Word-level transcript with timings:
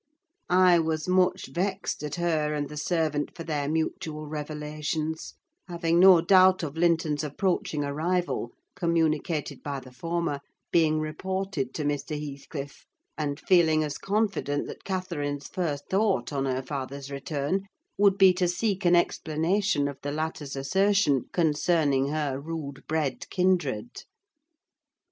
I 0.49 0.79
was 0.79 1.07
much 1.07 1.45
vexed 1.45 2.01
at 2.01 2.15
her 2.15 2.55
and 2.55 2.69
the 2.69 2.75
servant 2.75 3.35
for 3.35 3.43
their 3.43 3.69
mutual 3.69 4.25
revelations; 4.25 5.35
having 5.67 5.99
no 5.99 6.21
doubt 6.21 6.63
of 6.63 6.75
Linton's 6.75 7.23
approaching 7.23 7.83
arrival, 7.83 8.49
communicated 8.75 9.61
by 9.61 9.79
the 9.79 9.91
former, 9.91 10.39
being 10.71 10.99
reported 10.99 11.71
to 11.75 11.83
Mr. 11.83 12.19
Heathcliff; 12.19 12.87
and 13.15 13.39
feeling 13.39 13.83
as 13.83 13.99
confident 13.99 14.65
that 14.65 14.83
Catherine's 14.83 15.47
first 15.47 15.87
thought 15.91 16.33
on 16.33 16.45
her 16.45 16.63
father's 16.63 17.11
return 17.11 17.67
would 17.95 18.17
be 18.17 18.33
to 18.33 18.47
seek 18.47 18.85
an 18.85 18.95
explanation 18.95 19.87
of 19.87 19.99
the 20.01 20.11
latter's 20.11 20.55
assertion 20.55 21.25
concerning 21.31 22.07
her 22.07 22.39
rude 22.39 22.87
bred 22.87 23.29
kindred. 23.29 24.01